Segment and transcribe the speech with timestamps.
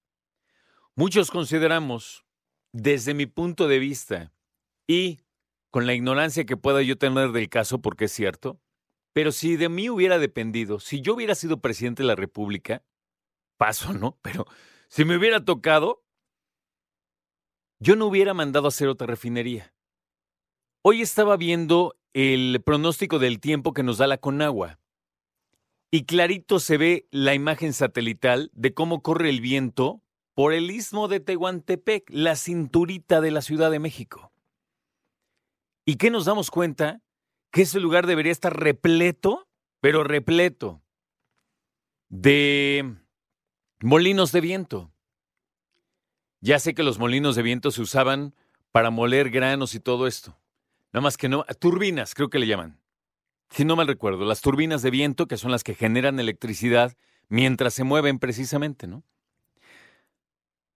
[0.96, 2.26] Muchos consideramos,
[2.72, 4.32] desde mi punto de vista,
[4.88, 5.20] y
[5.70, 8.60] con la ignorancia que pueda yo tener del caso, porque es cierto,
[9.14, 12.84] pero si de mí hubiera dependido, si yo hubiera sido presidente de la República,
[13.58, 14.18] paso, ¿no?
[14.22, 14.46] Pero
[14.88, 16.04] si me hubiera tocado,
[17.80, 19.74] yo no hubiera mandado a hacer otra refinería.
[20.84, 24.80] Hoy estaba viendo el pronóstico del tiempo que nos da la Conagua.
[25.92, 30.02] Y clarito se ve la imagen satelital de cómo corre el viento
[30.34, 34.32] por el istmo de Tehuantepec, la cinturita de la Ciudad de México.
[35.86, 37.04] ¿Y qué nos damos cuenta?
[37.52, 39.48] Que ese lugar debería estar repleto,
[39.80, 40.82] pero repleto,
[42.10, 42.96] de
[43.80, 44.92] molinos de viento.
[46.42, 48.34] Ya sé que los molinos de viento se usaban
[48.72, 50.36] para moler granos y todo esto.
[50.94, 52.80] Nada más que no, turbinas creo que le llaman.
[53.50, 56.96] Si no mal recuerdo, las turbinas de viento que son las que generan electricidad
[57.30, 59.04] mientras se mueven precisamente, ¿no?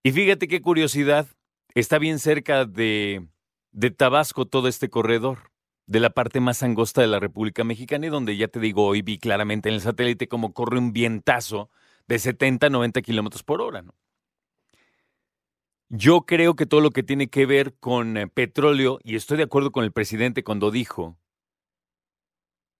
[0.03, 1.27] Y fíjate qué curiosidad,
[1.75, 3.27] está bien cerca de,
[3.71, 5.51] de Tabasco todo este corredor,
[5.85, 9.01] de la parte más angosta de la República Mexicana y donde ya te digo, hoy
[9.01, 11.69] vi claramente en el satélite cómo corre un vientazo
[12.07, 13.93] de 70, 90 kilómetros por hora, ¿no?
[15.93, 19.43] Yo creo que todo lo que tiene que ver con eh, petróleo, y estoy de
[19.43, 21.17] acuerdo con el presidente cuando dijo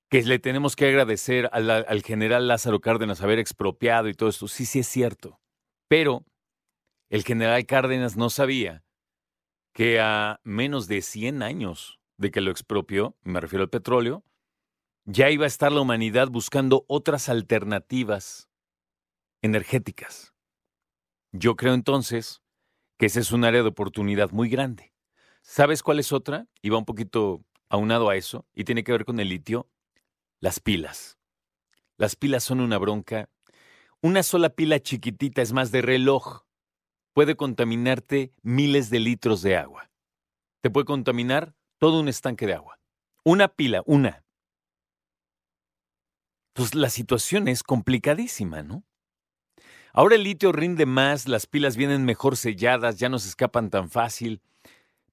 [0.10, 4.48] que le tenemos que agradecer al, al, general Lázaro Cárdenas haber expropiado y todo esto,
[4.48, 5.42] sí, sí es cierto.
[5.90, 6.24] Pero
[7.10, 8.86] el general Cárdenas no sabía
[9.74, 14.24] que a menos de 100 años de que lo expropió, me refiero al petróleo,
[15.04, 18.50] ya iba a estar la humanidad buscando otras alternativas
[19.42, 20.34] energéticas.
[21.34, 22.41] Yo creo entonces
[23.02, 24.94] que ese es un área de oportunidad muy grande.
[25.42, 26.46] ¿Sabes cuál es otra?
[26.62, 29.68] Y va un poquito aunado a eso, y tiene que ver con el litio.
[30.40, 31.18] Las pilas.
[31.98, 33.28] Las pilas son una bronca.
[34.04, 36.44] Una sola pila chiquitita, es más de reloj,
[37.14, 39.90] puede contaminarte miles de litros de agua.
[40.62, 42.80] Te puede contaminar todo un estanque de agua.
[43.24, 44.24] Una pila, una.
[46.54, 48.84] Pues la situación es complicadísima, ¿no?
[49.94, 53.90] Ahora el litio rinde más, las pilas vienen mejor selladas, ya no se escapan tan
[53.90, 54.42] fácil,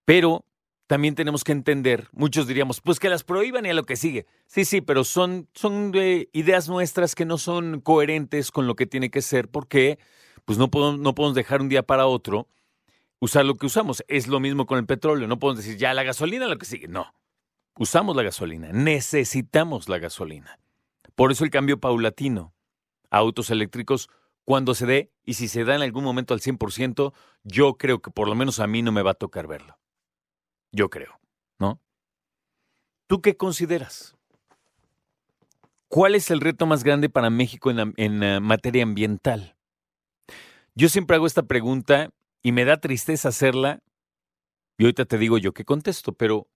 [0.05, 0.45] pero
[0.89, 4.27] también tenemos que entender, muchos diríamos, pues que las prohíban y a lo que sigue.
[4.47, 5.93] Sí, sí, pero son, son
[6.33, 9.99] ideas nuestras que no son coherentes con lo que tiene que ser porque
[10.47, 12.49] pues no podemos, no podemos dejar un día para otro
[13.21, 14.03] usar lo que usamos.
[14.09, 16.89] Es lo mismo con el petróleo, no podemos decir ya la gasolina lo que sigue.
[16.89, 17.13] No,
[17.77, 20.59] usamos la gasolina, necesitamos la gasolina.
[21.15, 22.55] Por eso el cambio paulatino
[23.11, 24.09] a autos eléctricos
[24.49, 27.13] cuando se dé y si se da en algún momento al 100%,
[27.45, 29.79] yo creo que por lo menos a mí no me va a tocar verlo.
[30.73, 31.21] Yo creo,
[31.59, 31.83] ¿no?
[33.09, 34.17] ¿Tú qué consideras?
[35.89, 39.55] ¿Cuál es el reto más grande para México en, materia ambiental?
[40.75, 42.09] Yo siempre hago esta pregunta
[42.41, 43.83] y me da tristeza hacerla
[44.79, 46.49] y ahorita te digo yo qué contesto, pero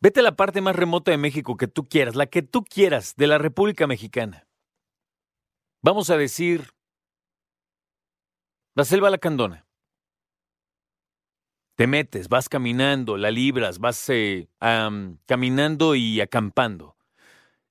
[0.00, 3.14] vete a la parte más remota de México que tú quieras, la que tú quieras,
[3.14, 4.48] de la República Mexicana.
[5.84, 6.70] Vamos a decir
[8.74, 9.66] la selva lacandona.
[11.74, 14.48] Te metes, vas caminando, la libras, vas eh,
[15.26, 16.96] caminando y acampando.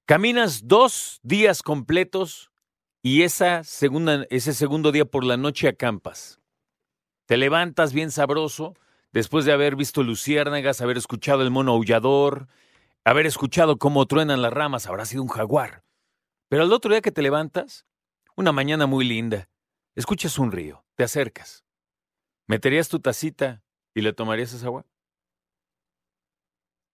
[0.06, 2.51] Caminas dos días completos
[3.01, 6.39] y esa segunda, ese segundo día por la noche acampas.
[7.25, 8.75] Te levantas bien sabroso
[9.12, 12.48] después de haber visto luciérnagas, haber escuchado el mono aullador,
[13.06, 15.83] haber escuchado cómo truenan las ramas, habrá sido un jaguar.
[16.48, 17.88] Pero al otro día que te levantas,
[18.35, 19.50] una mañana muy linda.
[19.95, 21.63] Escuchas un río, te acercas.
[22.47, 23.63] ¿Meterías tu tacita
[23.94, 24.85] y le tomarías esa agua?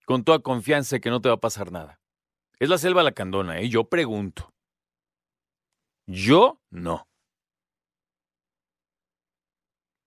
[0.09, 2.01] con toda confianza que no te va a pasar nada.
[2.57, 3.69] Es la selva lacandona, ¿eh?
[3.69, 4.51] Yo pregunto.
[6.07, 7.07] Yo no.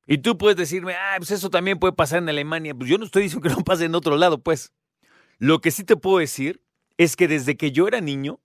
[0.09, 2.75] Y tú puedes decirme, ah, pues eso también puede pasar en Alemania.
[2.75, 4.73] Pues yo no estoy diciendo que no pase en otro lado, pues.
[5.39, 6.65] Lo que sí te puedo decir
[6.97, 8.41] es que desde que yo era niño,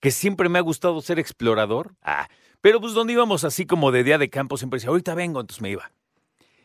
[0.00, 2.28] que siempre me ha gustado ser explorador, ah,
[2.60, 5.62] pero pues donde íbamos así como de día de campo, siempre decía, ahorita vengo, entonces
[5.62, 5.90] me iba.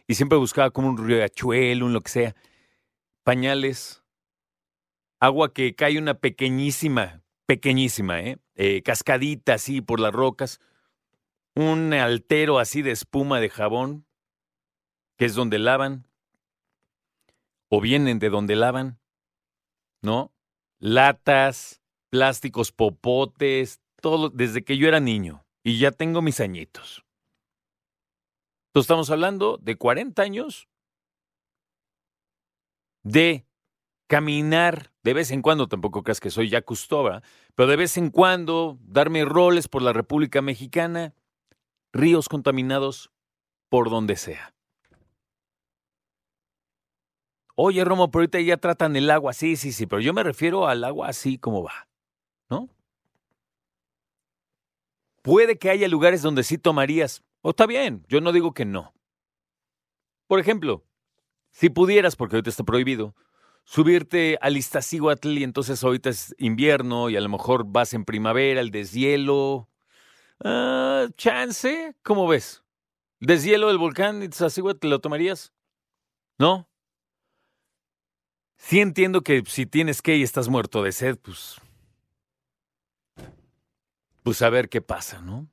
[0.08, 2.36] Y siempre buscaba como un riachuelo, un lo que sea,
[3.24, 4.04] pañales,
[5.20, 8.38] agua que cae una pequeñísima, pequeñísima, ¿eh?
[8.56, 10.60] eh cascadita así por las rocas
[11.56, 14.06] un altero así de espuma de jabón,
[15.18, 16.08] que es donde lavan,
[17.70, 19.00] o vienen de donde lavan,
[20.02, 20.34] ¿no?
[20.80, 21.81] Latas,
[22.12, 27.04] plásticos, popotes, todo desde que yo era niño y ya tengo mis añitos.
[28.70, 30.68] Entonces estamos hablando de 40 años
[33.04, 33.46] de
[34.08, 37.24] caminar de vez en cuando, tampoco creas que soy ya Custoba,
[37.56, 41.14] pero de vez en cuando darme roles por la República Mexicana,
[41.94, 43.12] ríos contaminados
[43.70, 44.54] por donde sea.
[47.56, 49.34] Oye, Romo, pero ahorita ya tratan el agua.
[49.34, 51.88] Sí, sí, sí, pero yo me refiero al agua así como va,
[52.50, 52.70] ¿no?
[55.22, 57.24] Puede que haya lugares donde sí tomarías.
[57.42, 58.94] O está bien, yo no digo que no.
[60.28, 60.86] Por ejemplo,
[61.52, 63.16] si pudieras, porque ahorita está prohibido,
[63.64, 68.62] subirte al Iztaccíhuatl y entonces ahorita es invierno y a lo mejor vas en primavera,
[68.62, 69.68] el deshielo,
[70.44, 72.64] Ah, chance, ¿cómo ves?
[73.20, 75.54] ¿Deshielo del volcán te lo tomarías?
[76.40, 76.68] ¿No?
[78.58, 81.62] Sí entiendo que si tienes que y estás muerto de sed, pues...
[84.24, 85.50] Pues a ver qué pasa, ¿no?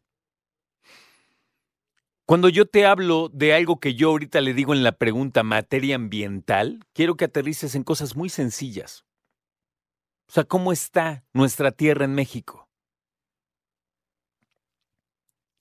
[2.27, 5.97] Cuando yo te hablo de algo que yo ahorita le digo en la pregunta materia
[5.97, 9.07] ambiental, quiero que aterrices en cosas muy sencillas.
[10.29, 12.69] O sea, ¿cómo está nuestra tierra en México?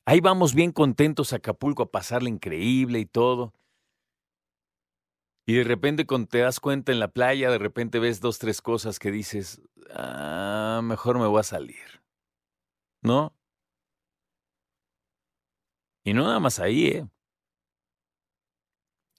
[0.06, 3.54] Ahí vamos bien contentos a Acapulco a pasarle increíble y todo.
[5.46, 8.62] Y de repente cuando te das cuenta en la playa, de repente ves dos, tres
[8.62, 9.62] cosas que dices,
[9.92, 12.02] ah, mejor me voy a salir.
[13.02, 13.34] ¿No?
[16.04, 17.08] Y no nada más ahí, ¿eh?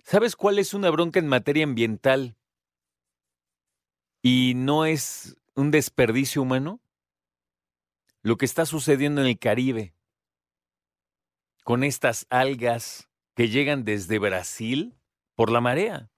[0.05, 2.37] ¿Sabes cuál es una bronca en materia ambiental?
[4.23, 6.81] Y no es un desperdicio humano.
[8.23, 9.95] Lo que está sucediendo en el Caribe
[11.63, 14.99] con estas algas que llegan desde Brasil
[15.35, 16.11] por la marea.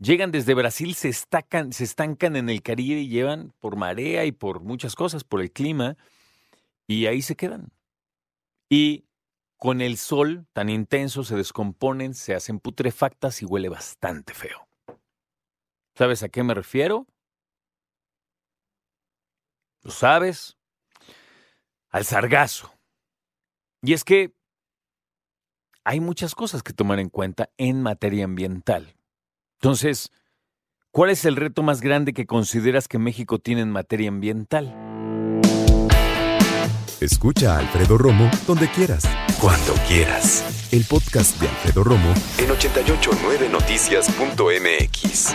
[0.00, 4.32] Llegan desde Brasil, se, estacan, se estancan en el Caribe y llevan por marea y
[4.32, 5.98] por muchas cosas, por el clima,
[6.86, 7.70] y ahí se quedan.
[8.70, 9.04] Y
[9.58, 14.66] con el sol tan intenso se descomponen, se hacen putrefactas y huele bastante feo.
[15.94, 17.06] ¿Sabes a qué me refiero?
[19.82, 20.56] ¿Lo sabes?
[21.90, 22.72] Al sargazo.
[23.82, 24.34] Y es que
[25.84, 28.96] hay muchas cosas que tomar en cuenta en materia ambiental.
[29.62, 30.10] Entonces,
[30.90, 34.74] ¿cuál es el reto más grande que consideras que México tiene en materia ambiental?
[36.98, 39.04] Escucha a Alfredo Romo donde quieras.
[39.38, 40.70] Cuando quieras.
[40.72, 45.34] El podcast de Alfredo Romo en 889noticias.mx.